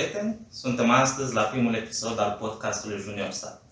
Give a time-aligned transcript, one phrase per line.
[0.00, 0.46] Salutare, prieteni!
[0.50, 3.62] Suntem astăzi la primul episod al podcastului Junior Sat.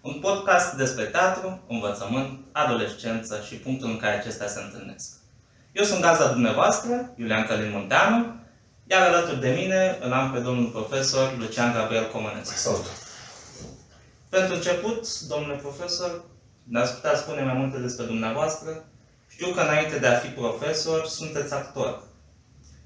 [0.00, 5.08] Un podcast despre teatru, învățământ, adolescență și punctul în care acestea se întâlnesc.
[5.72, 8.34] Eu sunt gazda dumneavoastră, Iulian Călin Munteanu,
[8.86, 12.56] iar alături de mine îl am pe domnul profesor Lucian Gabriel Comănescu.
[12.56, 12.86] Salut!
[14.28, 16.24] Pentru început, domnule profesor,
[16.62, 18.84] ne-ați putea spune mai multe despre dumneavoastră?
[19.28, 22.02] Știu că înainte de a fi profesor, sunteți actor.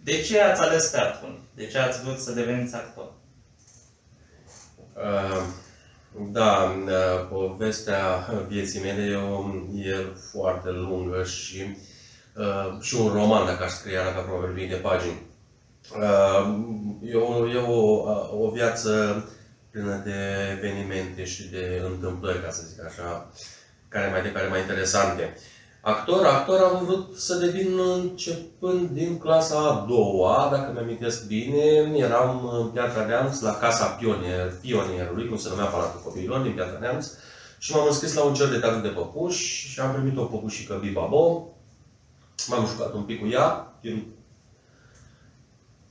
[0.04, 1.40] De ce ați ales teatrul?
[1.54, 3.12] De ce ați vrut să deveniți actor?
[4.94, 5.42] Uh,
[6.30, 11.76] da, uh, povestea vieții mele e, o, e foarte lungă și,
[12.36, 15.22] uh, și un roman, dacă aș scrie, arată probabil mii de pagini.
[15.96, 16.56] Uh,
[17.02, 18.02] e o, e o,
[18.44, 19.24] o viață
[19.70, 23.30] plină de evenimente și de întâmplări, ca să zic așa,
[23.88, 25.36] care mai de care mai interesante.
[25.84, 31.64] Actor, actor am vrut să devin începând din clasa a doua, dacă mi amintesc bine,
[31.96, 36.78] eram în Piatra Neamț, la Casa Pionier, Pionierului, cum se numea Palatul Copiilor, din Piatra
[36.78, 37.06] Neamț,
[37.58, 40.78] și m-am înscris la un cer de teatru de păpuși și am primit o păpușică
[40.80, 41.48] Bibabo.
[42.48, 44.06] M-am jucat un pic cu ea, din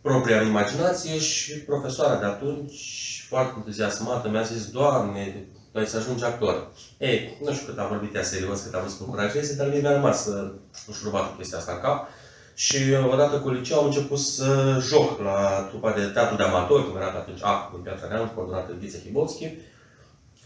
[0.01, 6.23] propria imaginație și profesoara de atunci, foarte entuziasmată, mi-a zis, Doamne, tu ai să ajungi
[6.23, 6.67] actor.
[6.97, 9.67] Ei, nu știu cât am vorbit ea serios, cât am vrut să mă încurajeze, dar
[9.67, 10.51] mie mi-a rămas uh,
[10.89, 12.07] ușurobat chestia asta în cap.
[12.53, 12.77] Și
[13.11, 17.07] odată cu liceu am început să joc la trupa de teatru de amatori, cum era
[17.07, 19.47] pe atunci ACT în Piatra Neamț, coordonat de Vițe Hibovski.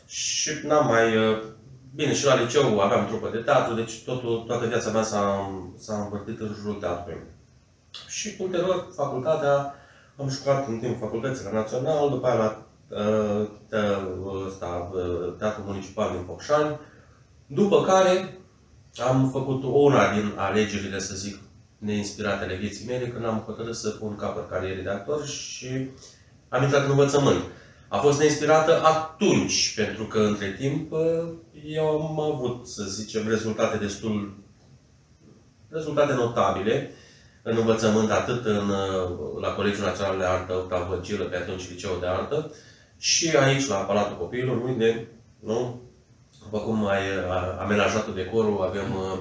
[0.05, 1.17] Și n-am mai...
[1.17, 1.37] Uh,
[1.95, 5.95] bine, și la liceu aveam trupă de teatru, deci totul, toată viața mea s-a, s-a
[5.95, 7.21] învârtit în jurul teatrului.
[8.07, 9.75] Și ulterior, facultatea,
[10.17, 12.74] am jucat în timpul facultății la Național, după aia la uh,
[14.47, 16.79] ăsta, uh, Teatrul Municipal din Focșani,
[17.47, 18.39] după care
[19.07, 21.39] am făcut una din alegerile, să zic,
[21.77, 25.89] neinspirate ale vieții mele, când am hotărât să pun capăt carierei de actor și
[26.49, 27.43] am intrat în învățământ.
[27.87, 31.27] A fost neinspirată atunci, pentru că între timp uh,
[31.65, 34.37] eu am avut, să zicem, rezultate destul,
[35.69, 36.91] rezultate notabile
[37.43, 41.99] în învățământ, atât în, uh, la Colegiul Național de Artă, Octav Văgilă, pe atunci Liceul
[41.99, 42.51] de Artă,
[42.97, 45.07] și aici, la Palatul Copiilor, unde,
[45.39, 45.81] nu?
[46.43, 47.01] După cum ai
[47.59, 49.19] amenajat decorul, avem uh,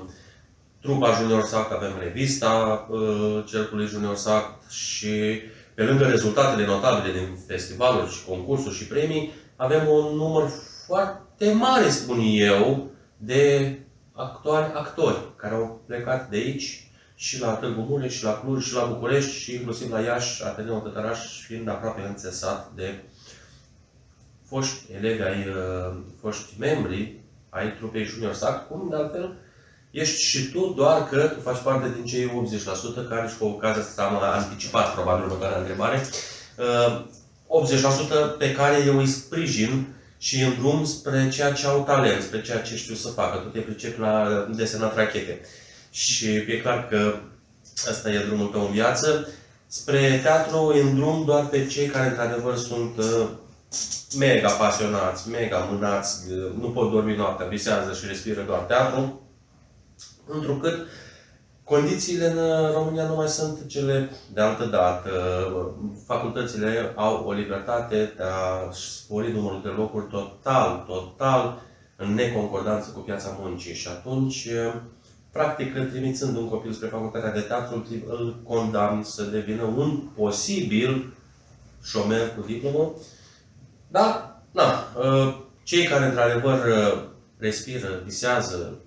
[0.81, 5.41] trupa Junior Sact, avem revista uh, Cercului Junior Sact și
[5.75, 10.51] pe lângă rezultatele notabile din festivaluri și concursuri și premii, avem un număr
[10.87, 13.79] foarte mare, spun eu, de
[14.13, 18.75] actuali actori care au plecat de aici și la Târgu Mureș, și la Cluj, și
[18.75, 23.03] la București, și inclusiv la Iași, Ateneul Tătăraș, fiind aproape înțesat de
[24.55, 27.13] foști elevi ai, uh, foști membri
[27.51, 29.37] ai trupei Junior Sac, cum de altfel
[29.91, 32.49] ești și tu, doar că tu faci parte din cei
[33.05, 36.03] 80% care și cu ocazia asta am anticipat probabil următoarea întrebare, 80%
[36.57, 39.87] uh, pe care eu îi sprijin
[40.19, 43.39] și în drum spre ceea ce au talent, spre ceea ce știu să facă.
[43.39, 45.41] Tu te pricepi la desenat rachete.
[45.91, 47.15] Și e clar că
[47.89, 49.29] asta e drumul tău în viață.
[49.67, 53.27] Spre teatru în drum doar pe cei care într-adevăr sunt uh,
[54.19, 56.21] mega pasionați, mega mânați,
[56.61, 59.21] nu pot dormi noaptea, visează și respiră doar teatru,
[60.27, 60.87] întrucât
[61.65, 65.11] condițiile în România nu mai sunt cele de altă dată.
[66.07, 71.63] Facultățile au o libertate de a spori numărul de locuri total, total
[71.97, 73.75] în neconcordanță cu piața muncii.
[73.75, 74.49] Și atunci
[75.33, 81.15] practic, trimițând un copil spre facultatea de teatru, îl condamn să devină un posibil
[81.83, 82.93] șomer cu diplomă,
[83.95, 84.39] da?
[84.51, 87.05] Na, ă, cei care într-adevăr ă,
[87.39, 88.79] respiră, visează,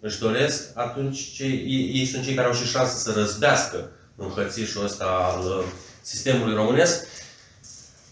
[0.00, 4.28] își doresc, atunci cei, ei, ei sunt cei care au și șansa să răzbească în
[4.28, 5.62] hățișul ăsta al ă,
[6.02, 7.06] sistemului românesc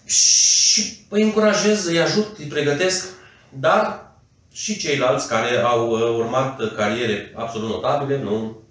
[0.04, 3.06] și îi încurajez, îi ajut, îi pregătesc,
[3.58, 4.12] dar
[4.52, 8.62] și ceilalți care au urmat cariere absolut notabile, nu?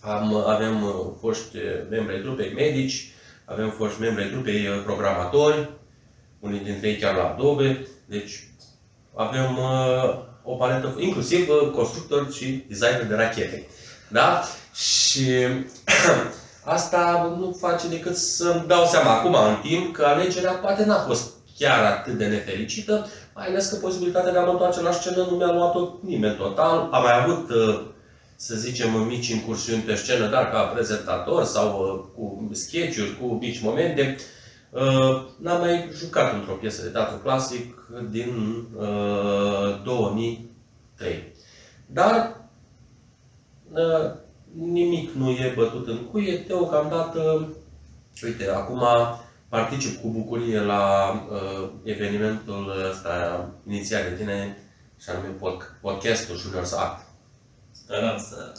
[0.00, 0.84] Am, avem
[1.20, 1.56] foști
[1.90, 3.12] membri ai trupei medici,
[3.44, 5.68] avem foști membri ai trupei programatori,
[6.44, 7.86] unii dintre ei chiar la Adobe.
[8.06, 8.48] Deci
[9.14, 13.66] avem uh, o paletă, inclusiv uh, constructor și designer de rachete.
[14.08, 14.42] Da?
[14.74, 15.30] Și
[16.76, 21.32] asta nu face decât să-mi dau seama acum, în timp, că alegerea poate n-a fost
[21.58, 25.36] chiar atât de nefericită, mai ales că posibilitatea de a mă întoarce la scenă nu
[25.36, 26.88] mi-a luat-o nimeni total.
[26.92, 27.80] Am mai avut, uh,
[28.36, 33.62] să zicem, mici incursiuni pe scenă, dar ca prezentator sau uh, cu sketch cu mici
[33.62, 34.16] momente.
[34.74, 41.32] Uh, n-am mai jucat într-o piesă de teatru clasic din uh, 2003.
[41.86, 42.36] Dar
[43.72, 44.12] uh,
[44.52, 46.44] nimic nu e bătut în cuie.
[46.46, 47.48] Deocamdată,
[48.22, 48.82] uite, acum
[49.48, 54.58] particip cu bucurie la uh, evenimentul ăsta inițiat de tine,
[55.00, 57.06] și anume pod- podcastul Juniors Act.
[57.70, 58.52] Sperăm să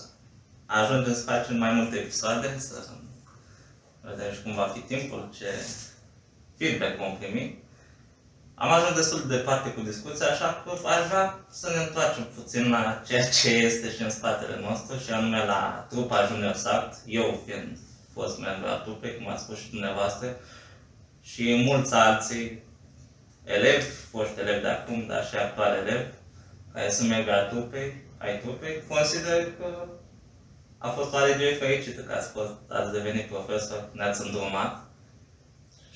[0.65, 2.73] ajungem să facem mai multe episoade, să
[4.01, 5.45] vedem și cum va fi timpul, ce
[6.57, 7.63] feedback vom primi.
[8.55, 12.69] Am ajuns destul de departe cu discuția, așa că aș vrea să ne întoarcem puțin
[12.69, 17.41] la ceea ce este și în spatele nostru, și anume la trupa Junior Sact, eu
[17.45, 17.77] fiind
[18.13, 20.37] fost membru al trupei, cum ați spus și dumneavoastră,
[21.21, 22.63] și mulți alții
[23.43, 26.09] elevi, foști elevi de acum, dar și actuali elevi,
[26.73, 29.85] care sunt membri al trupei, ai trupei, consider că
[30.77, 34.84] a fost o alegere fericită că ați, fost, ați devenit profesor, ne-ați îndrumat.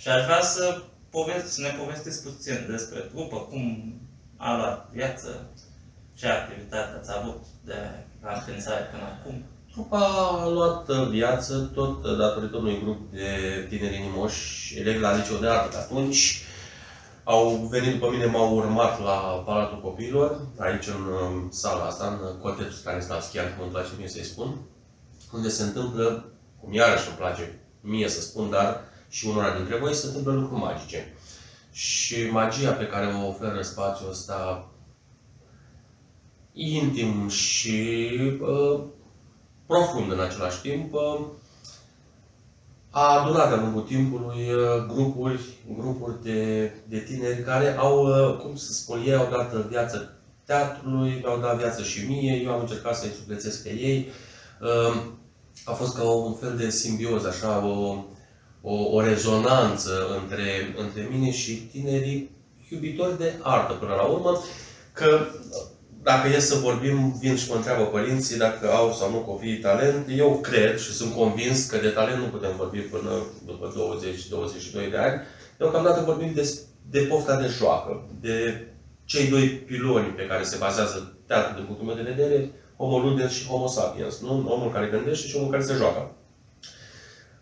[0.01, 3.93] Și aș vrea să, povesti, să ne povestiți puțin despre trupă, cum
[4.37, 5.49] a luat viață,
[6.13, 7.77] ce activitate ați avut de
[8.21, 9.43] la înființare până acum.
[9.71, 9.97] Trupa
[10.41, 13.29] a luat viață tot datorită unui grup de
[13.69, 15.77] tineri inimoși, elevi la liceu de artă.
[15.77, 16.41] Atunci
[17.23, 22.39] au venit după mine, m-au urmat la Palatul Copiilor, aici în um, sala asta, în
[22.41, 24.55] cotețul Stanislavskian, cum îmi place mie să-i spun,
[25.33, 26.25] unde se întâmplă,
[26.61, 30.61] cum iarăși îmi place mie să spun, dar și unora dintre voi, se întâmplă lucruri
[30.61, 31.13] magice.
[31.71, 34.69] Și magia pe care o oferă spațiul ăsta
[36.53, 38.09] intim și
[38.41, 38.81] uh,
[39.65, 41.19] profund în același timp, uh,
[42.89, 45.41] a adunat de-a lungul timpului uh, grupuri,
[45.77, 50.13] grupuri de, de tineri care au, uh, cum să spun ei, au dat viață
[50.45, 54.07] teatrului, mi-au dat viață și mie, eu am încercat să-i suflețesc pe ei.
[54.61, 55.01] Uh,
[55.65, 58.03] a fost ca un fel de simbioză, așa, o,
[58.61, 62.37] o, o rezonanță între, între mine și tinerii
[62.69, 64.43] iubitori de artă până la urmă,
[64.93, 65.19] că
[66.03, 70.07] dacă e să vorbim, vin și mă întreabă părinții dacă au sau nu copiii talent.
[70.17, 73.11] Eu cred și sunt convins că de talent nu putem vorbi până
[73.45, 73.73] după
[74.87, 75.21] 20-22 de ani.
[75.57, 76.59] Deocamdată vorbim de,
[76.89, 78.67] de pofta de joacă, de
[79.05, 83.31] cei doi piloni pe care se bazează teatrul din punctul meu de vedere, Homo ludens
[83.31, 84.29] și Homo sapiens, nu?
[84.29, 86.11] Omul care gândește și omul care se joacă.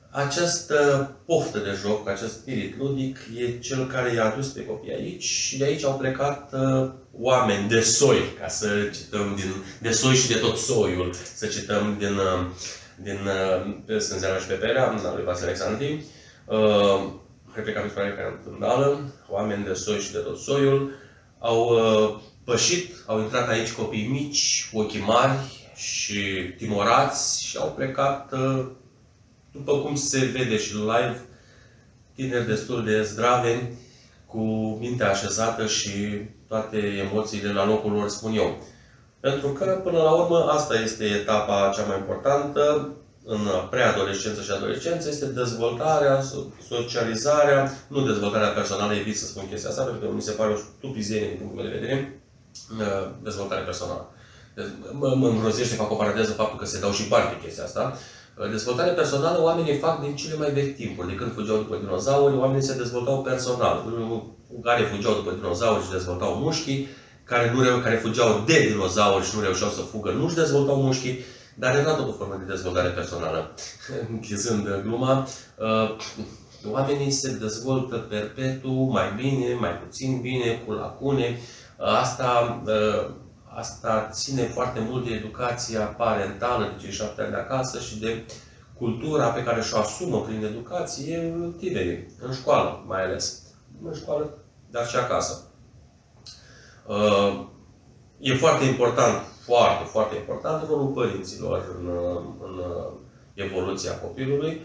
[0.10, 5.24] Această poftă de joc, acest spirit ludic, e cel care i-a adus pe copii aici
[5.24, 10.16] și de aici au plecat uh, oameni de soi, ca să cităm din, de soi
[10.16, 12.46] și de tot soiul, să cităm din, uh,
[12.96, 13.20] din
[13.88, 16.06] uh, Sânzeana și Peperea, al lui Vasile Alexandrii,
[16.46, 17.10] uh,
[17.54, 20.92] replica pe care Tândală, oameni de soi și de tot soiul,
[21.40, 25.38] au uh, pășit, au intrat aici copii mici, ochii mari
[25.76, 28.66] și timorați și au plecat uh,
[29.58, 31.22] după cum se vede și live,
[32.16, 33.70] tineri destul de zdraveni,
[34.26, 34.42] cu
[34.80, 38.64] mintea așezată și toate emoțiile la locul lor, spun eu.
[39.20, 42.90] Pentru că, până la urmă, asta este etapa cea mai importantă
[43.26, 46.24] în preadolescență și adolescență, este dezvoltarea,
[46.70, 50.56] socializarea, nu dezvoltarea personală, evit să spun chestia asta, pentru că mi se pare o
[50.78, 52.22] stupizenie din punctul meu de vedere,
[53.24, 54.12] dezvoltarea personală.
[54.92, 57.98] Mă, mă îngrozește, fac o paranteză, faptul că se dau și bani pe chestia asta,
[58.46, 61.08] Dezvoltare personală, oamenii fac din cele mai vechi timpuri.
[61.08, 63.84] De când fugeau după dinozauri, oamenii se dezvoltau personal.
[64.64, 66.88] Care fugeau după dinozauri și dezvoltau mușchii,
[67.24, 71.20] care, nu reu- care fugeau de dinozauri și nu reușeau să fugă, nu-și dezvoltau mușchii,
[71.56, 73.52] dar era tot o formă de dezvoltare personală.
[74.12, 75.28] Închizând gluma,
[75.58, 75.96] uh,
[76.72, 81.40] oamenii se dezvoltă perpetu, mai bine, mai puțin bine, cu lacune.
[81.78, 83.10] Asta uh,
[83.58, 88.26] Asta ține foarte mult de educația parentală de cei șapte ani de acasă și de
[88.78, 93.42] cultura pe care și-o asumă prin educație tinerii, în școală mai ales.
[93.84, 94.38] În școală,
[94.72, 95.44] dar și acasă.
[96.88, 97.46] Uh,
[98.20, 101.88] e foarte important, foarte, foarte important rolul părinților în,
[102.42, 102.62] în
[103.34, 104.62] evoluția copilului.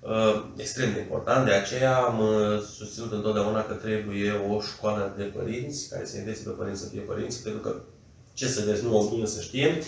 [0.00, 2.22] Uh, extrem de important, de aceea am
[2.76, 7.00] susținut întotdeauna că trebuie o școală de părinți care să învețe pe părinți să fie
[7.00, 7.74] părinți, pentru că
[8.36, 9.82] ce să vezi, nu au bine să știe.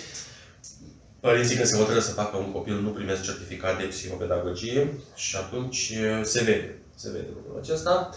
[1.21, 5.93] Părinții când se hotără să facă un copil nu primesc certificat de psihopedagogie și atunci
[6.23, 8.11] se vede, se vede lucrul acesta.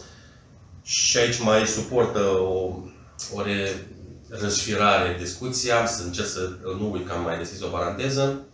[0.84, 2.76] Și aici mai suportă o,
[3.34, 3.70] o re,
[4.30, 8.46] răsfirare discuția, să încerc să nu uit că am mai deschis o paranteză.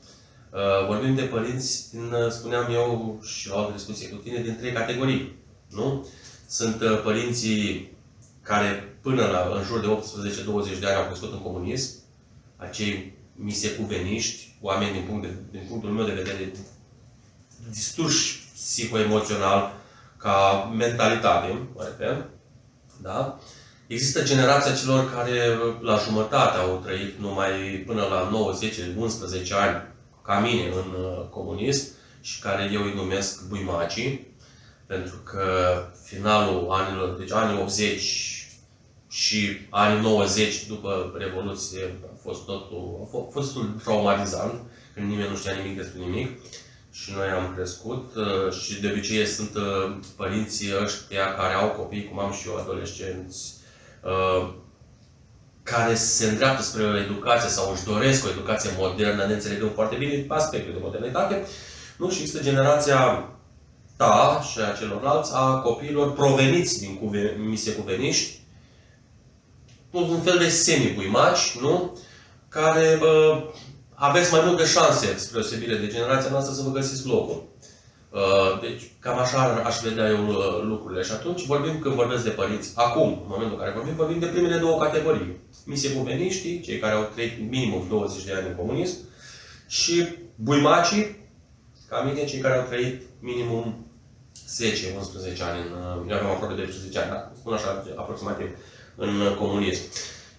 [0.88, 4.72] Vorbim de părinți, din, spuneam eu și la o altă discuție cu tine, din trei
[4.72, 5.36] categorii.
[5.70, 6.08] Nu?
[6.48, 7.92] Sunt părinții
[8.42, 9.88] care până la în jur de
[10.76, 11.92] 18-20 de ani au crescut în comunism,
[12.58, 16.52] acei misecuveniști, oameni din, punct de, din punctul meu de vedere
[17.70, 19.74] disturși psihoemoțional
[20.18, 22.26] ca mentalitate, repet,
[23.02, 23.40] da?
[23.88, 29.82] Există generația celor care la jumătate au trăit numai până la 9, 10, 11 ani
[30.24, 31.88] ca mine în uh, comunism
[32.22, 34.36] și care eu îi numesc buimacii.
[34.86, 35.44] pentru că
[36.04, 38.37] finalul anilor, deci anii 80
[39.10, 44.62] și anii 90 după Revoluție a fost totul, a fost traumatizant,
[44.94, 46.30] când nimeni nu știa nimic despre nimic
[46.92, 52.08] și noi am crescut uh, și de obicei sunt uh, părinții ăștia care au copii,
[52.08, 53.54] cum am și eu, adolescenți,
[54.04, 54.54] uh,
[55.64, 59.96] care se îndreaptă spre o educație sau își doresc o educație modernă, ne înțelegăm foarte
[59.96, 61.46] bine aspectul de modernitate,
[61.98, 62.10] nu?
[62.12, 63.30] Și există generația
[63.98, 68.37] ta și a celorlalți, a copiilor proveniți din cuve, misie cuveniști,
[70.02, 71.98] un fel de semi-buimaci, nu?
[72.50, 73.44] Care bă,
[73.94, 77.44] aveți mai multe șanse, spre osebire de generația noastră, să vă găsiți locul.
[78.10, 81.02] Uh, deci, cam așa aș vedea eu uh, lucrurile.
[81.02, 84.26] Și atunci vorbim, când vorbesc de părinți, acum, în momentul în care vorbim, vorbim de
[84.26, 85.38] primele două categorii.
[85.66, 88.98] Misie cumeniștii, cei care au trăit minimum 20 de ani în comunism,
[89.68, 91.30] și buimacii,
[91.90, 93.86] ca mine, cei care au trăit minimum
[94.60, 97.32] 10-11 ani, în, uh, eu aveam aproape de 10 ani, da?
[97.40, 98.50] spun așa, aproximativ,
[98.98, 99.82] în comunism.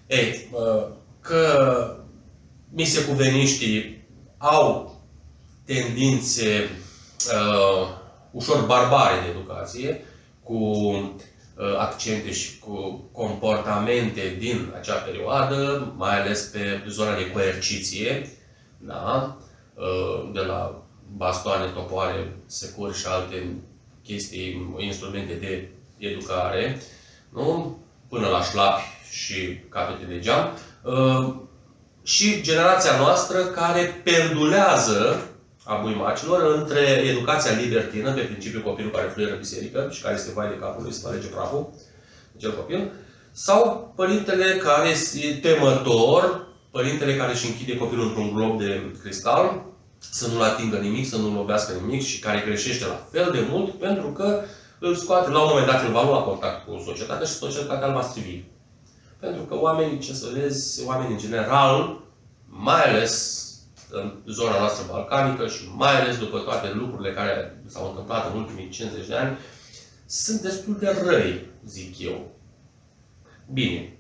[0.07, 0.49] Ei,
[1.21, 1.97] că
[2.71, 4.07] misie cuveniștii
[4.38, 4.97] au
[5.65, 6.71] tendințe
[7.35, 7.88] uh,
[8.31, 10.05] ușor barbare de educație,
[10.43, 18.29] cu uh, accente și cu comportamente din acea perioadă, mai ales pe zona de coerciție,
[18.79, 19.37] da?
[19.75, 20.83] uh, de la
[21.17, 23.55] bastoane, topoare, securi și alte
[24.03, 26.81] chestii, instrumente de educare,
[27.33, 27.79] nu?
[28.09, 30.50] Până la șlapi și capete de geam.
[30.83, 31.35] Uh,
[32.03, 35.29] și generația noastră care pendulează
[35.65, 40.49] a buimacilor între educația libertină, pe principiu copilul care fluieră biserică și care este vai
[40.49, 41.71] de capul lui să alege praful,
[42.37, 42.91] cel copil,
[43.33, 49.62] sau părintele care este temător, părintele care își închide copilul într-un glob de cristal,
[49.99, 53.75] să nu-l atingă nimic, să nu-l lovească nimic și care creștește la fel de mult
[53.75, 54.43] pentru că
[54.78, 57.94] îl scoate, la un moment dat îl va lua contact cu societatea și societatea îl
[57.94, 58.42] va strivi.
[59.20, 62.00] Pentru că oamenii, ce să vezi, oamenii în general,
[62.47, 63.44] mai ales
[63.90, 68.68] în zona noastră balcanică și mai ales după toate lucrurile care s-au întâmplat în ultimii
[68.68, 69.38] 50 de ani,
[70.06, 72.30] sunt destul de răi, zic eu.
[73.52, 73.99] Bine,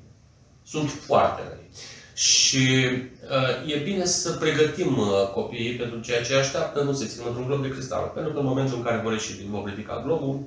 [0.64, 1.70] sunt foarte răi.
[2.14, 2.88] Și
[3.30, 7.46] uh, e bine să pregătim uh, copiii pentru ceea ce așteaptă, nu se țină într-un
[7.46, 8.10] glob de cristal.
[8.14, 10.40] Pentru că în momentul în care vor ieși din vor ridica globul,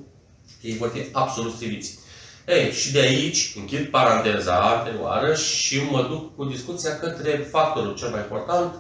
[0.62, 2.00] ei vor fi absolut striviți.
[2.48, 8.10] Ei, și de aici închid paranteza anterioară și mă duc cu discuția către factorul cel
[8.10, 8.74] mai important,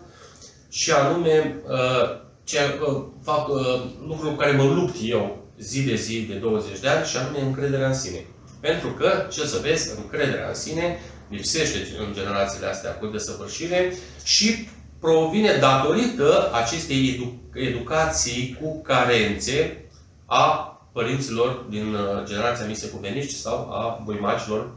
[0.69, 5.95] și anume uh, ce, uh, fac, uh, lucrul cu care mă lupt eu zi de
[5.95, 8.25] zi de 20 de ani și anume încrederea în sine.
[8.59, 10.99] Pentru că, ce să vezi, încrederea în sine
[11.29, 14.67] lipsește în generațiile astea cu desăvârșire și
[14.99, 19.85] provine datorită acestei edu- educații cu carențe
[20.25, 24.71] a părinților din generația mise cuveniști sau a buimacilor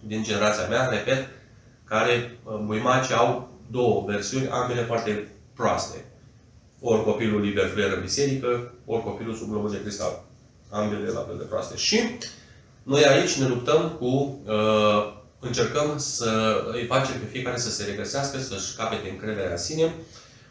[0.00, 1.28] din generația mea, repet,
[1.84, 6.04] care buimacii au două versiuni, ambele foarte proaste.
[6.80, 10.24] Ori copilul liber fluieră în biserică, ori copilul sub globul de cristal.
[10.70, 11.76] Ambele la fel de proaste.
[11.76, 12.00] Și
[12.82, 18.38] noi aici ne luptăm cu, uh, încercăm să îi facem pe fiecare să se regăsească,
[18.38, 19.94] să-și capete încrederea în sine,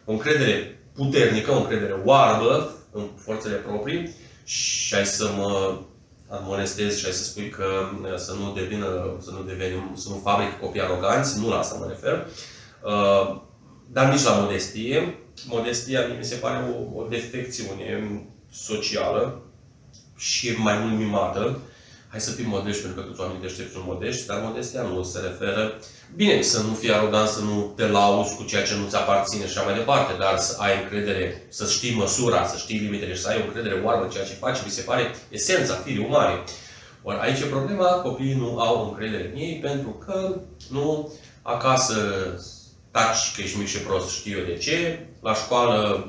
[0.05, 4.15] o încredere puternică, o încredere oarbă în forțele proprii
[4.49, 5.77] și ai să mă
[6.27, 7.65] admonestez și ai să spui că
[8.01, 11.77] uh, să nu devină, să nu devenim, să nu fabric copii aroganți, nu la asta
[11.79, 12.27] mă refer,
[12.83, 13.41] Uh,
[13.91, 15.17] dar nici la modestie.
[15.47, 19.41] Modestia mi se pare o, o defecțiune socială
[20.17, 21.59] și mai mult mimată.
[22.11, 25.19] Hai să fim modești, pentru că toți oamenii deștepți sunt modești, dar modestia nu se
[25.19, 25.79] referă...
[26.15, 29.57] Bine, să nu fii arogant, să nu te lauzi cu ceea ce nu-ți aparține și
[29.57, 33.29] așa mai departe, dar să ai încredere, să știi măsura, să știi limitele și să
[33.29, 36.43] ai o încredere oarbă în ceea ce faci, mi se pare esența firii umane.
[37.03, 40.35] Ori aici e problema, copiii nu au încredere în ei pentru că
[40.69, 41.95] nu acasă
[42.91, 46.05] taci că ești mic și prost, știu eu de ce, la școală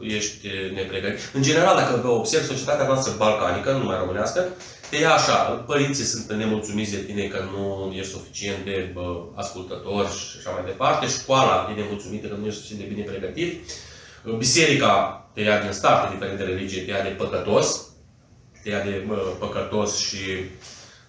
[0.00, 1.30] ești nepregătit.
[1.32, 4.44] În general, dacă observi societatea noastră balcanică, nu mai românească,
[4.94, 5.36] te ia așa,
[5.66, 10.64] părinții sunt nemulțumiți de tine că nu ești suficient de bă, ascultător și așa mai
[10.64, 13.70] departe, școala e nemulțumită că nu ești suficient de bine pregătit,
[14.38, 17.80] biserica te ia din start, diferite religii, te ia de păcătos,
[18.62, 20.24] te ia de bă, păcătos și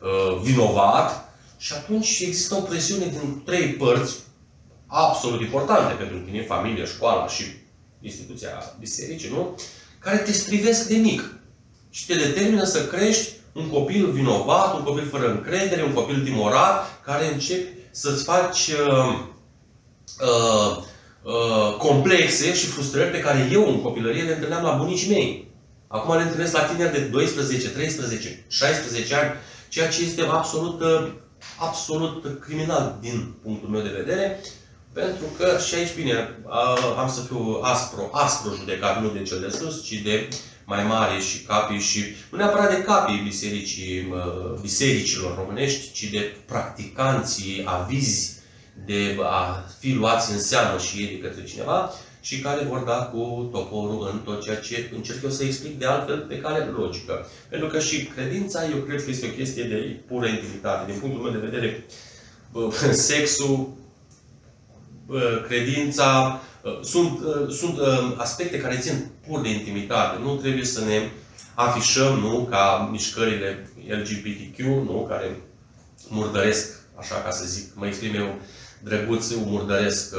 [0.01, 4.15] uh, vinovat, și atunci există o presiune din trei părți,
[4.87, 7.43] absolut importante pentru tine, familie, școala și
[8.01, 9.59] instituția bisericii, nu?
[9.99, 11.35] Care te strivesc de mic
[11.89, 17.01] și te determină să crești un copil vinovat, un copil fără încredere, un copil timorat,
[17.03, 19.19] care începi să-ți faci uh,
[20.21, 20.77] uh,
[21.23, 25.47] uh, complexe și frustrări pe care eu în copilărie le întâlneam la bunicii mei.
[25.87, 29.31] Acum le întâlnesc la tineri de 12, 13, 16 ani,
[29.69, 31.11] ceea ce este absolut, uh,
[31.59, 34.39] absolut criminal din punctul meu de vedere,
[34.93, 36.39] pentru că și aici, bine,
[36.97, 40.27] am să fiu aspru, aspru judecat, nu de cel de sus, ci de
[40.65, 44.13] mai mare și capii și nu neapărat de capii bisericii,
[44.61, 48.33] bisericilor românești, ci de practicanții avizi
[48.85, 51.91] de a fi luați în seamă și ei de către cineva
[52.21, 55.85] și care vor da cu toporul în tot ceea ce încerc eu să explic de
[55.85, 57.27] altfel pe cale logică.
[57.49, 60.91] Pentru că și credința, eu cred că este o chestie de pură intimitate.
[60.91, 61.85] Din punctul meu de vedere,
[63.09, 63.73] sexul,
[65.47, 66.41] credința,
[66.83, 67.19] sunt,
[67.49, 67.79] sunt
[68.17, 70.17] aspecte care țin pur de intimitate.
[70.21, 71.09] Nu trebuie să ne
[71.53, 75.41] afișăm, nu, ca mișcările LGBTQ, nu, care
[76.07, 78.39] murdăresc, așa ca să zic, mă exprim eu
[78.83, 80.15] drăguț, murdăresc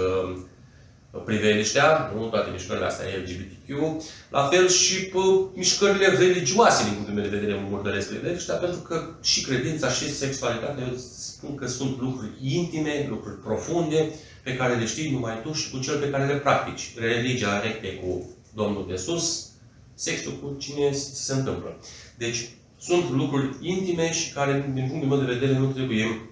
[1.24, 5.18] priveliștea, nu toate mișcările astea LGBTQ, la fel și pe
[5.54, 10.84] mișcările religioase din punctul meu de vedere murdăresc priveliștea, pentru că și credința și sexualitatea,
[10.84, 14.10] eu spun că sunt lucruri intime, lucruri profunde,
[14.42, 16.92] pe care le știi numai tu și cu cel pe care le practici.
[16.98, 19.46] Religia recte cu Domnul de sus,
[19.94, 21.76] sexul cu cine se întâmplă.
[22.18, 22.48] Deci,
[22.78, 26.30] sunt lucruri intime și care, din punctul meu de vedere, nu trebuie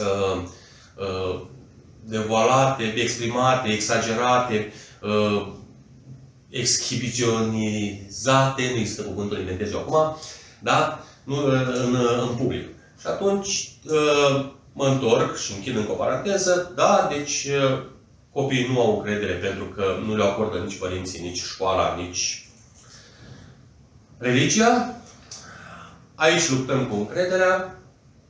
[0.00, 0.42] uh,
[0.96, 1.40] uh,
[2.04, 4.72] devoalate, exprimate, exagerate,
[5.02, 5.46] uh,
[6.48, 10.16] exhibiționizate, nu există cuvântul, inventez eu acum,
[10.62, 11.04] da?
[11.24, 11.96] Nu, în,
[12.28, 12.64] în public.
[13.00, 17.82] Și atunci uh, mă întorc și închid încă o paranteză, da, deci uh,
[18.36, 22.48] copiii nu au încredere pentru că nu le acordă nici părinții, nici școala, nici
[24.18, 24.94] religia.
[26.14, 27.78] Aici luptăm cu încrederea,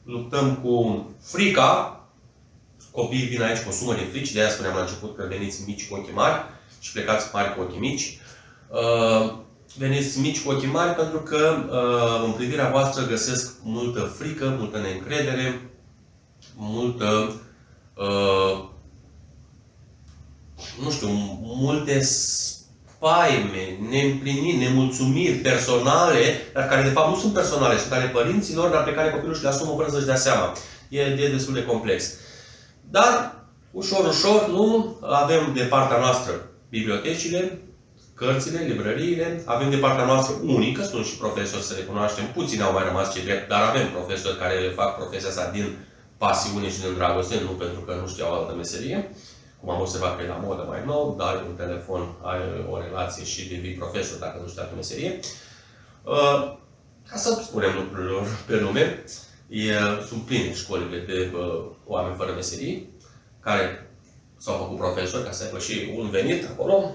[0.04, 1.90] luptăm cu frica,
[2.90, 5.62] Copiii vin aici cu o sumă de frici, de aia spuneam la început că veniți
[5.66, 6.44] mici cu ochii mari
[6.80, 8.18] și plecați mari cu ochii mici.
[8.68, 9.34] Uh,
[9.78, 14.78] veniți mici cu ochii mari pentru că uh, în privirea voastră găsesc multă frică, multă
[14.78, 15.70] neîncredere,
[16.54, 17.32] multă,
[17.94, 18.74] uh,
[20.82, 21.08] nu știu,
[21.42, 28.70] multe spaime, neîmpliniri, nemulțumiri personale, dar care de fapt nu sunt personale, sunt ale părinților,
[28.70, 30.52] dar pe care copilul și le asumă fără să-și dea seama.
[30.88, 32.12] E, e destul de complex.
[32.90, 36.32] Dar, ușor, ușor, nu, avem de partea noastră
[36.68, 37.58] bibliotecile,
[38.14, 42.84] cărțile, librăriile, avem de partea noastră unică, sunt și profesori să recunoaștem, puțini au mai
[42.86, 45.76] rămas ce drept, dar avem profesori care fac profesia asta din
[46.18, 49.10] pasiune și din dragoste, nu pentru că nu știau altă meserie,
[49.60, 52.38] cum am observat că e la modă mai nou, dai un telefon, ai
[52.70, 55.20] o relație și devii profesor dacă nu știi altă meserie.
[56.02, 56.56] Uh,
[57.08, 59.04] ca să spunem lucrurilor pe nume,
[59.48, 59.72] E,
[60.08, 62.88] sunt pline școlile de uh, oameni fără meserii,
[63.40, 63.90] care
[64.36, 66.94] s-au făcut profesori ca să aibă și un venit acolo.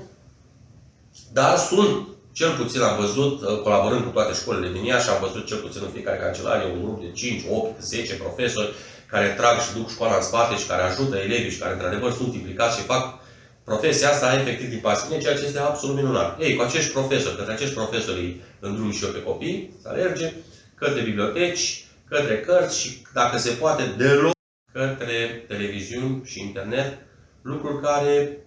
[1.34, 5.45] Dar sunt, cel puțin am văzut, uh, colaborând cu toate școlile din Iași, am văzut
[5.45, 8.74] cel puțin în fiecare cancelarie un grup de 5, 8, 10 profesori
[9.12, 12.34] care trag și duc școala în spate și care ajută elevii și care într-adevăr sunt
[12.34, 13.19] implicați și fac
[13.63, 16.41] profesia asta efectiv din pasiune, ceea ce este absolut minunat.
[16.41, 20.34] Ei, cu acești profesori, către acești profesori îi îndrum și eu pe copii, să alerge,
[20.76, 24.34] către biblioteci, către cărți și, dacă se poate, deloc
[24.74, 26.97] către televiziuni și internet,
[27.41, 28.38] lucruri care,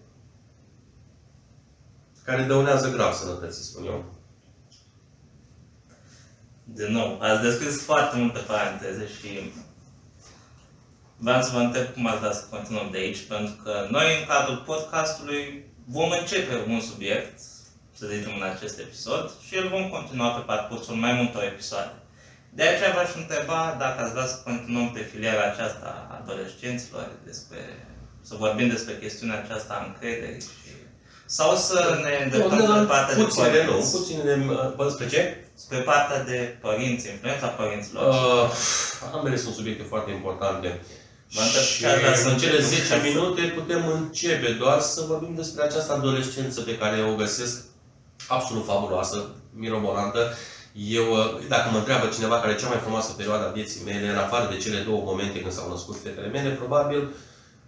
[2.24, 4.04] care dăunează grav sănătății, spun eu.
[6.64, 9.52] De nou, ați deschis foarte multe paranteze și
[11.24, 14.24] vreau să vă întreb cum ați vrea să continuăm de aici, pentru că noi, în
[14.32, 15.42] cadrul podcastului,
[15.96, 17.38] vom începe un subiect,
[17.98, 21.94] să zicem, în acest episod și îl vom continua pe parcursul mai multor episoade.
[22.58, 27.60] De aceea v-aș întreba dacă ați vrea să continuăm pe filiera aceasta a adolescenților, despre,
[28.28, 30.72] să vorbim despre chestiunea aceasta a încrederii și
[31.26, 33.94] sau să ne îndreptăm spre partea de părinți.
[33.94, 34.34] Nu, puțin de,
[34.90, 35.44] spre ce?
[35.54, 38.08] Spre partea de părinți, influența părinților.
[38.08, 38.50] Uh,
[39.14, 40.80] ambele sunt subiecte foarte importante.
[41.28, 41.84] Și
[42.26, 47.14] în cele 10 minute putem începe doar să vorbim despre această adolescență pe care o
[47.14, 47.62] găsesc
[48.28, 50.34] absolut fabuloasă, mirobolantă
[50.74, 54.08] eu, uh, dacă mă întreabă cineva care e cea mai frumoasă perioadă a vieții mele,
[54.08, 57.14] în afară de cele două momente când s-au născut fetele mele, probabil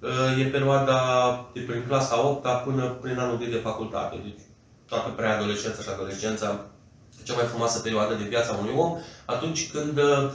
[0.01, 0.99] uh, e perioada
[1.55, 4.17] de prin clasa 8 până prin anul 2 de facultate.
[4.23, 4.41] Deci
[4.89, 6.67] toată preadolescența și adolescența,
[7.23, 10.31] cea mai frumoasă perioadă de viața unui om, atunci când uh,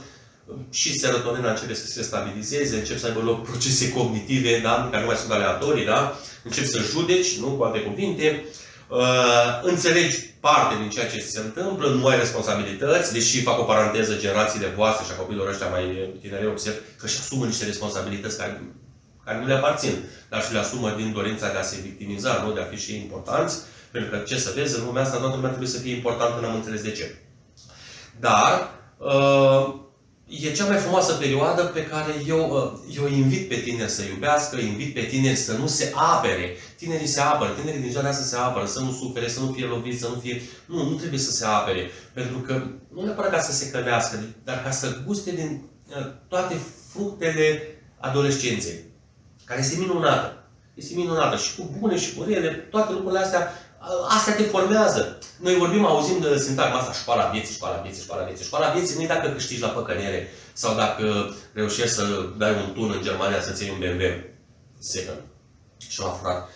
[0.70, 4.88] și serotonina începe să se stabilizeze, încep să aibă loc procese cognitive, da?
[4.90, 6.18] care nu mai sunt aleatorii, da?
[6.42, 8.44] încep să judeci, nu cu alte cuvinte,
[8.88, 14.16] uh, înțelegi parte din ceea ce se întâmplă, nu ai responsabilități, deși fac o paranteză,
[14.16, 18.62] generațiile voastre și a copilor ăștia mai tineri, observ că își asumă niște responsabilități care,
[19.24, 22.52] care nu le aparțin, dar și le asumă din dorința de a se victimiza, nu
[22.52, 23.58] de a fi și importanți,
[23.90, 26.54] Pentru că, ce să vezi, în lumea asta toată lumea trebuie să fie importantă, n-am
[26.54, 27.16] înțeles de ce.
[28.20, 29.74] Dar, uh,
[30.40, 34.56] e cea mai frumoasă perioadă pe care eu, uh, eu invit pe tineri să iubească,
[34.56, 36.56] invit pe tineri să nu se apere.
[36.76, 39.64] Tinerii se apără, tinerii din ziua să se apără, să nu sufere, să nu fie
[39.64, 40.42] loviți, să nu fie...
[40.66, 41.90] Nu, nu trebuie să se apere.
[42.12, 42.62] Pentru că
[42.94, 46.56] nu neapărat ca să se cădească, dar ca să guste din uh, toate
[46.92, 47.62] fructele
[48.00, 48.84] adolescenței,
[49.44, 50.46] care este minunată.
[50.74, 53.52] Este minunată și cu bune și cu rele, toate lucrurile astea
[54.08, 55.18] Astea te formează.
[55.40, 58.44] Noi vorbim, auzim de sintagma asta, școala vieții, școala vieții, școala vieții.
[58.44, 62.04] Școala vieții nu e dacă câștigi la păcănere sau dacă reușești să
[62.36, 64.04] dai un tun în Germania să ții un BMW
[64.78, 65.18] second
[65.88, 66.48] și l-a furat.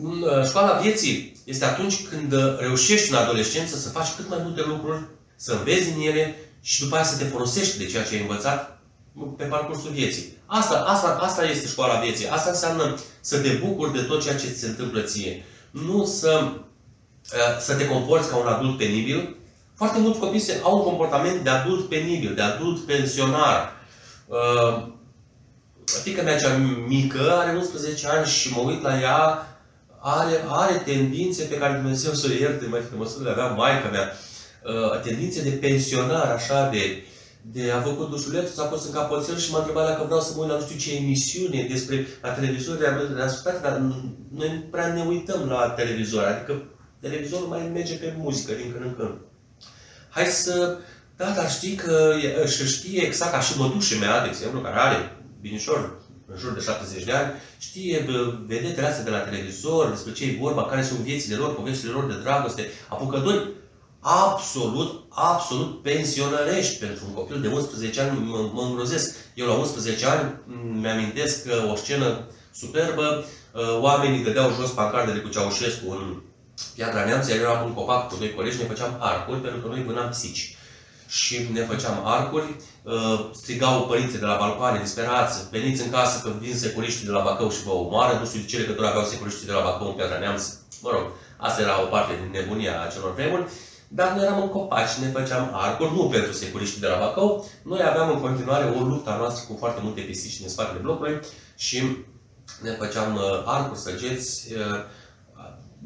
[0.00, 5.04] Uh, școala vieții este atunci când reușești în adolescență să faci cât mai multe lucruri,
[5.36, 8.82] să înveți din ele și după aceea să te folosești de ceea ce ai învățat
[9.36, 10.36] pe parcursul vieții.
[10.46, 12.28] Asta, asta, asta este școala vieții.
[12.28, 15.44] Asta înseamnă să te bucuri de tot ceea ce ți se întâmplă ție.
[15.70, 16.63] Nu să Uh,
[17.60, 19.36] să te comporți ca un adult penibil.
[19.74, 23.72] Foarte mulți copii au un comportament de adult penibil, de adult pensionar.
[24.26, 24.86] Uh,
[26.02, 26.56] fica mea cea
[26.86, 29.48] mică are 11 ani și mă uit la ea,
[30.00, 33.88] are, are tendințe pe care Dumnezeu să le ierte, mai că măsură le avea maica
[33.88, 34.12] mea,
[34.64, 37.02] uh, tendințe de pensionar, așa, de,
[37.42, 40.40] de a făcut dușulețul, s-a pus în capoțel și m-a întrebat dacă vreau să mă
[40.40, 44.92] uit la nu știu ce emisiune despre la televizor, le-am spus, dar noi nu prea
[44.92, 46.62] ne uităm la televizor, adică
[47.06, 49.14] televizorul mai merge pe muzică din când în când.
[50.10, 50.78] Hai să...
[51.16, 55.16] Da, dar știi că și știe exact ca și mătușa mea, de exemplu, care are
[55.40, 58.06] binișor în jur de 70 de ani, știe
[58.46, 62.06] vedetele astea de la televizor, despre ce e vorba, care sunt viețile lor, poveștile lor
[62.06, 63.48] de dragoste, apucători
[64.00, 69.14] absolut, absolut pensionărești pentru un copil de 11 ani, mă, mă îngrozesc.
[69.34, 70.34] Eu la 11 ani
[70.80, 76.22] mi-amintesc că o scenă superbă, uh, oamenii dădeau jos pancardele cu Ceaușescu în
[76.74, 79.84] Piatra Neamț, iar eram un copac cu doi colegi, ne făceam arcuri, pentru că noi
[79.86, 80.56] vânam pisici.
[81.08, 86.30] Și ne făceam arcuri, uh, strigau părinții de la balcoane, disperați, veniți în casă că
[86.40, 89.46] vin securiștii de la Bacău și vă omoară, nu știu de ce legătură aveau securiștii
[89.46, 90.42] de la Bacău în Piatra Neamț.
[90.82, 91.04] Mă rog,
[91.36, 93.44] asta era o parte din nebunia acelor vremuri.
[93.88, 97.50] Dar noi eram în copaci și ne făceam arcuri, nu pentru securiștii de la Bacău.
[97.62, 101.20] Noi aveam în continuare o luptă a noastră cu foarte multe pisici în spatele blocului
[101.56, 101.96] și
[102.62, 104.60] ne făceam uh, arcuri, săgeți, uh,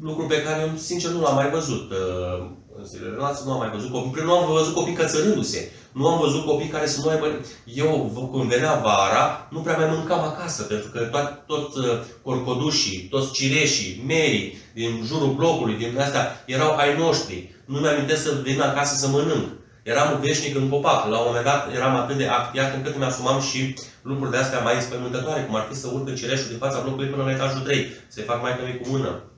[0.01, 3.57] lucru pe care eu, sincer, nu l-am mai văzut uh, în zilele noastre, nu am
[3.57, 7.09] mai văzut copii, nu am văzut copii cățărându-se, nu am văzut copii care să nu
[7.09, 7.25] aibă...
[7.63, 13.07] Eu, când venea vara, nu prea mai mâncam acasă, pentru că tot, tot uh, corcodușii,
[13.09, 17.55] toți cireșii, merii din jurul blocului, din astea, erau ai noștri.
[17.65, 19.47] Nu mi-am să vin acasă să mănânc.
[19.83, 21.09] Eram veșnic în copac.
[21.09, 24.59] La un moment dat eram atât de activat încât îmi asumam și lucruri de astea
[24.59, 27.59] mai înspăimântătoare, cum ar fi să urc în cireșul din fața blocului până la etajul
[27.59, 29.28] 3, să-i fac mai cu mână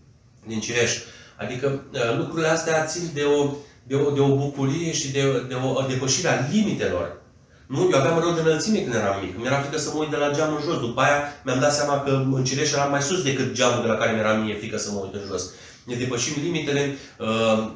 [0.48, 0.92] din Cireș.
[1.38, 3.52] Adică uh, lucrurile astea țin de o,
[3.84, 7.22] de o, de o bucurie și de, de o depășire a limitelor.
[7.68, 7.90] Nu?
[7.92, 9.38] Eu aveam rău de înălțime când eram mic.
[9.38, 10.80] Mi-era frică să mă uit de la geamul în jos.
[10.80, 13.96] După aia mi-am dat seama că în Cireș eram mai sus decât geamul de la
[13.96, 15.44] care mi-era mie frică să mă uit în jos.
[15.84, 17.72] Ne depășim limitele, uh,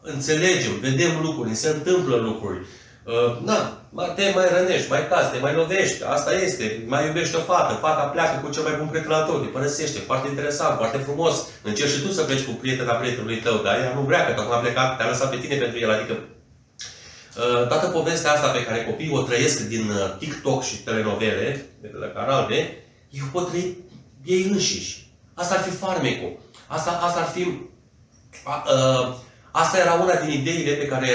[0.00, 2.66] înțelegem, vedem lucruri, se întâmplă lucruri.
[3.04, 3.80] Uh, na,
[4.14, 8.02] te mai rănești, mai cazi, te mai lovești, asta este, mai iubești o fată, fata
[8.02, 11.92] pleacă cu cel mai bun prieten la tot, te părăsește, foarte interesant, foarte frumos, încerci
[11.92, 14.60] și tu să pleci cu prietena prietenului tău, dar ea nu vrea, că tocmai a
[14.60, 19.12] plecat, te-a lăsat pe tine pentru el, adică uh, toată povestea asta pe care copiii
[19.12, 23.76] o trăiesc din uh, TikTok și telenovele, de la canale, ei o pot trăi
[24.24, 25.08] ei înșiși.
[25.34, 26.38] Asta ar fi farmecul.
[26.66, 29.14] Asta, asta ar fi uh,
[29.50, 31.06] Asta era una din ideile pe care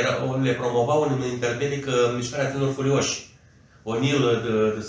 [0.42, 3.34] le promovau în interbelic mișcarea tânăr furioși.
[3.84, 4.26] O'Neill,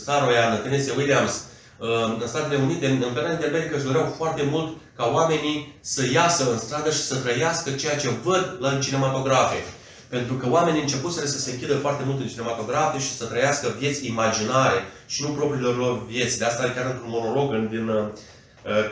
[0.04, 1.44] Saroyan, Tennessee Williams,
[1.78, 6.58] în Statele Unite, în perioada interbelică își doreau foarte mult ca oamenii să iasă în
[6.58, 9.64] stradă și să trăiască ceea ce văd la cinematografe.
[10.08, 14.06] Pentru că oamenii începuseră să se închidă foarte mult în cinematografe și să trăiască vieți
[14.06, 16.38] imaginare și nu propriile lor vieți.
[16.38, 18.04] De asta, chiar într-un monolog din, uh,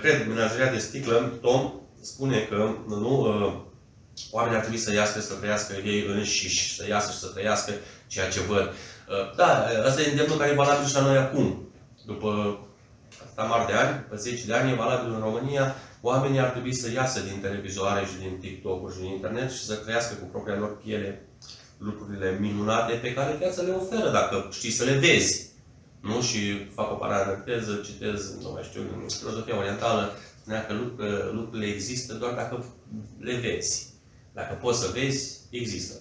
[0.00, 3.52] cred, Menageria de sticlă, Tom spune că nu, uh,
[4.30, 7.72] Oamenii ar trebui să iasă, să trăiască ei înșiși, să iasă și să trăiască
[8.06, 8.66] ceea ce văd.
[8.66, 11.68] Uh, da, ăsta e îndemnul care e valabil și la noi acum.
[12.06, 12.58] După
[13.22, 16.74] atâta mari de ani, pe 10 de ani, e valabil în România, oamenii ar trebui
[16.74, 20.56] să iasă din televizoare și din TikTok-uri și din internet și să trăiască cu propria
[20.56, 21.28] lor piele
[21.78, 25.52] lucrurile minunate pe care viața le oferă, dacă știi să le vezi.
[26.00, 26.20] Nu?
[26.20, 30.72] Și fac o paranteză, citez, nu mai știu, în filozofia orientală, spunea că
[31.32, 32.64] lucrurile există doar dacă
[33.18, 33.93] le vezi.
[34.34, 35.94] Dacă poți să vezi, există.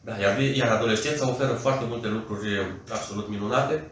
[0.00, 2.48] Da, iar, iar adolescența oferă foarte multe lucruri
[2.90, 3.90] absolut minunate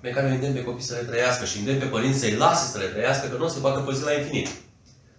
[0.00, 2.70] pe care îi îndemn pe copii să le trăiască și îndemn pe părinți să-i lase
[2.70, 4.48] să le trăiască, că nu se poate păzi la infinit.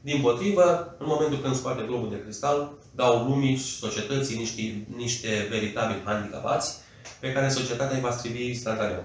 [0.01, 5.47] Din potrivă, în momentul când scoate globul de cristal, dau lumii și societății niște, niște
[5.49, 6.77] veritabili handicapați
[7.19, 9.03] pe care societatea îi va strivi instantaneu.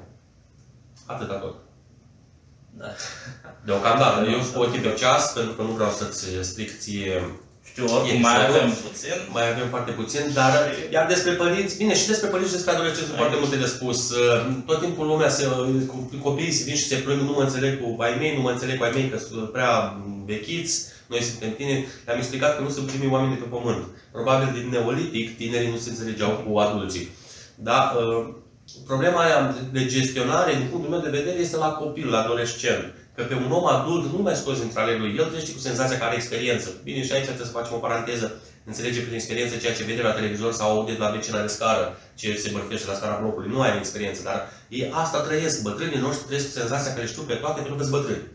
[1.07, 1.55] Atâta tot.
[2.71, 2.87] Da.
[3.65, 8.20] Deocamdată, eu sunt ochii pe ceas, pentru că nu vreau să-ți stric ție Știu, oricum
[8.20, 8.61] mai Episodul.
[8.61, 9.16] avem puțin.
[9.37, 10.52] mai avem foarte puțin, dar
[10.96, 13.98] iar despre părinți, bine, și despre părinți și despre adolescenți sunt foarte multe de spus.
[14.66, 15.44] Tot timpul lumea se,
[15.87, 18.50] cu- copiii se vin și se plâng, nu mă înțeleg cu ai mei, nu mă
[18.50, 19.72] înțeleg cu ai mei, că sunt prea
[20.26, 20.74] vechiți,
[21.07, 21.87] noi suntem tineri.
[22.07, 23.83] Le-am explicat că nu sunt primii oameni de pe pământ.
[24.12, 27.09] Probabil din neolitic, tinerii nu se înțelegeau cu adulții.
[27.55, 27.96] Da?
[27.98, 28.26] uh,
[28.87, 32.94] Problema aia de gestionare, din punctul meu de vedere, este la copil, la adolescent.
[33.16, 35.14] Că pe un om adult nu mai scoți dintre ale lui.
[35.18, 36.68] El trece cu senzația că are experiență.
[36.85, 38.33] Bine, și aici trebuie să facem o paranteză.
[38.64, 41.96] Înțelege prin experiență ceea ce vede la televizor sau aude de la vecina de scară,
[42.14, 43.50] ce se bărfește la scara blocului.
[43.52, 45.62] Nu are experiență, dar ei asta trăiesc.
[45.62, 48.26] Bătrânii noștri trăiesc cu senzația că le știu pe toate pentru că sunt bătrâni.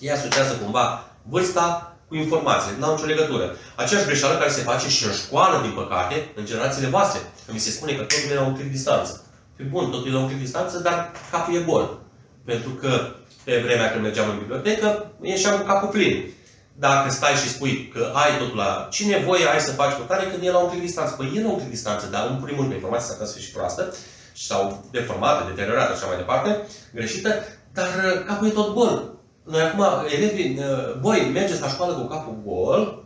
[0.00, 0.86] Ei asociază cumva
[1.22, 3.56] vârsta cu informație, nu au nicio legătură.
[3.76, 7.20] Aceeași greșeală care se face și în școală, din păcate, în generațiile voastre.
[7.46, 9.24] Că mi se spune că totul e la un clic distanță.
[9.56, 11.98] Pe bun, totul e la un clic distanță, dar capul e gol.
[12.44, 16.32] Pentru că pe vremea când mergeam în bibliotecă, ieșeam cu capul plin.
[16.76, 18.88] Dacă stai și spui că ai totul la...
[18.90, 21.14] Ce nevoie ai să faci cu tare când e la un clic distanță?
[21.14, 23.46] Păi e la un clic distanță, dar în primul rând informația s-ar putea să fie
[23.46, 23.94] și proastă
[24.36, 27.30] sau deformată, deteriorată și așa mai departe, greșită,
[27.72, 29.14] dar uh, capul e tot gol.
[29.44, 29.84] Noi acum,
[30.16, 33.04] elevii, uh, voi mergeți la școală cu capul gol,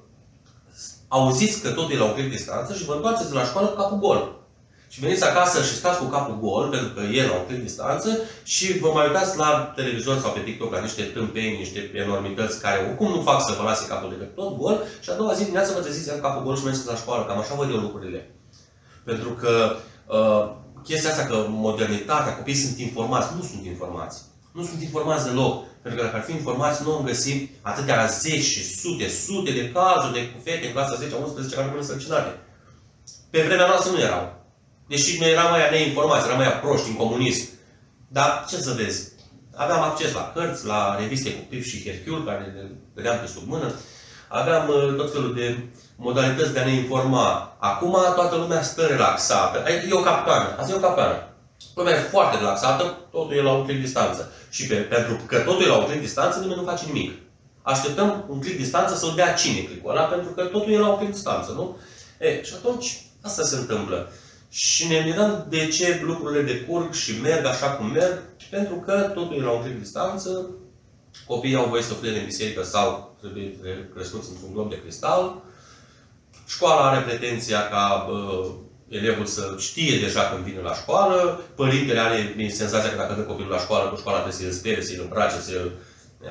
[1.09, 3.77] auziți că totul e la un clic distanță și vă întoarceți de la școală cu
[3.77, 4.38] capul gol.
[4.89, 8.19] Și veniți acasă și stați cu capul gol, pentru că e la un clic distanță,
[8.43, 12.85] și vă mai uitați la televizor sau pe TikTok la niște tâmpeni, niște enormități care
[12.87, 15.73] oricum nu fac să vă lase capul decât tot gol, și a doua zi dimineața
[15.75, 17.25] vă treziți cu capul gol și mergeți la școală.
[17.25, 18.31] Cam așa văd eu lucrurile.
[19.05, 20.51] Pentru că uh,
[20.85, 24.23] chestia asta că modernitatea, copiii sunt informați, nu sunt informați.
[24.53, 25.65] Nu sunt informați deloc.
[25.83, 29.73] Pentru că dacă ar fi informați, nu am găsit atâtea zeci și sute, sute de
[29.73, 32.39] cazuri de fete în clasa 10 11 care rămân însărcinate.
[33.31, 34.38] Pe vremea noastră nu erau.
[34.89, 37.49] Deși noi eram mai neinformați, eram mai proști în comunism.
[38.09, 39.09] Dar ce să vezi?
[39.55, 43.43] Aveam acces la cărți, la reviste cu Pip și Hercule, care le vedeam pe sub
[43.47, 43.73] mână.
[44.29, 45.59] Aveam uh, tot felul de
[45.97, 47.57] modalități de a ne informa.
[47.61, 49.63] Acum toată lumea stă relaxată.
[49.65, 50.57] Ai- E o capcană.
[50.59, 51.23] Asta e o capcană.
[51.75, 54.33] Lumea e foarte relaxată, totul e la un clic distanță.
[54.51, 57.13] Și pe, pentru că totul e la un clic distanță, nimeni nu face nimic.
[57.63, 60.97] Așteptăm un clic distanță să-l dea cine clicul ăla, pentru că totul e la un
[60.99, 61.77] clic distanță, nu?
[62.19, 64.13] E, și atunci, asta se întâmplă.
[64.51, 69.37] Și ne mirăm de ce lucrurile decurg și merg așa cum merg, pentru că totul
[69.37, 70.51] e la un clic distanță,
[71.27, 73.57] copiii au voie să fie în biserică sau trebuie
[73.95, 75.43] crescuți într-un glob de cristal,
[76.47, 78.51] școala are pretenția ca uh,
[78.89, 83.21] elevul să știe deja când vine la școală, părintele are bine, senzația că dacă dă
[83.21, 85.71] copilul la școală, cu școala trebuie să-i spere, să-i îmbrace, să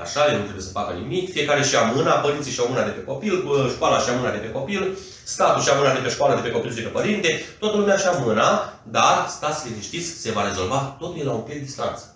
[0.01, 3.03] Așa, el nu trebuie să facă nimic, fiecare și-a mâna, părinții și-au mâna de pe
[3.03, 6.47] copil, bă, școala și-a mâna de pe copil, statul și-a mâna de pe școală, de
[6.47, 10.47] pe copil și de pe părinte, toată lumea și-a mâna, dar stați liniștiți, se va
[10.47, 12.15] rezolva, totul e la un pic distanță.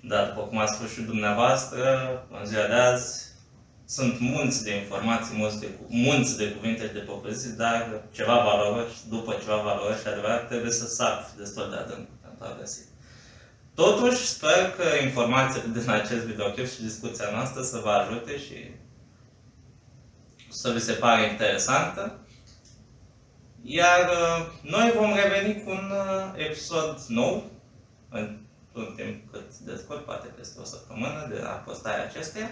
[0.00, 1.82] Da, după cum ați spus și dumneavoastră,
[2.40, 3.22] în ziua de azi
[3.86, 8.34] sunt munți de informații, munți de, cu- munți de cuvinte și de propoziții, dar ceva
[8.34, 12.80] valoros, după ceva valoros și adevărat, trebuie să sap destul de adânc pentru a găsi.
[13.74, 18.70] Totuși, sper că informațiile din acest videoclip și discuția noastră să vă ajute și
[20.50, 22.18] să vi se pare interesantă.
[23.62, 27.50] Iar uh, noi vom reveni cu un uh, episod nou,
[28.10, 32.50] într-un timp cât de scurt, poate peste o săptămână de la postarea acesteia,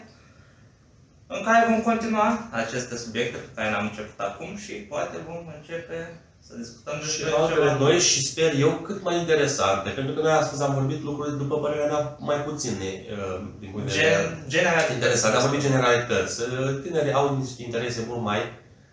[1.26, 6.20] în care vom continua aceste subiecte pe care le-am început acum și poate vom începe
[6.46, 10.20] să discutăm Și despre altele ceva noi și sper eu cât mai interesante, pentru că
[10.20, 14.14] noi astăzi am vorbit lucruri, după părerea mea, mai puține uh, din punct de vedere
[14.14, 15.36] gen, general interesante.
[15.36, 16.40] Am vorbit generalități.
[16.40, 18.40] Uh, Tinerii au niște interese mult mai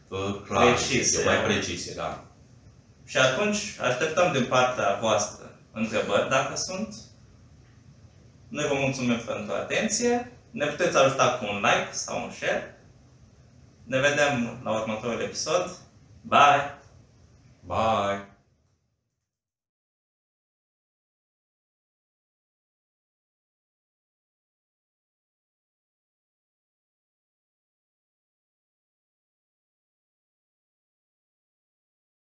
[0.07, 1.23] uh, clare, Precise.
[1.25, 2.23] mai precise, da.
[3.05, 6.95] Și atunci așteptăm din partea voastră întrebări, dacă sunt.
[8.47, 10.31] Noi vă mulțumim pentru atenție.
[10.51, 12.77] Ne puteți ajuta cu un like sau un share.
[13.83, 15.71] Ne vedem la următorul episod.
[16.21, 16.78] Bye!
[17.69, 18.28] Bye!